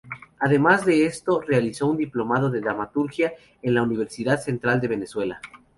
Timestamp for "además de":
0.39-1.05